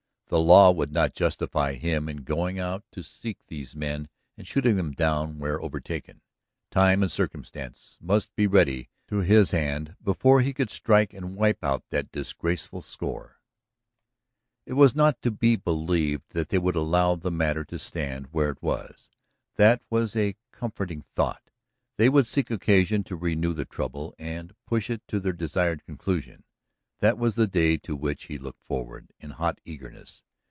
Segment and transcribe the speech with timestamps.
[0.27, 4.77] The law would not justify him in going out to seek these men and shooting
[4.77, 6.21] them down where overtaken.
[6.69, 11.61] Time and circumstance must be ready to his hand before he could strike and wipe
[11.61, 13.41] out that disgraceful score.
[14.65, 18.51] It was not to be believed that they would allow the matter to stand where
[18.51, 19.09] it was;
[19.55, 21.49] that was a comforting thought.
[21.97, 26.45] They would seek occasion to renew the trouble, and push it to their desired conclusion.
[26.99, 30.21] That was the day to which he looked forward in hot eagerness.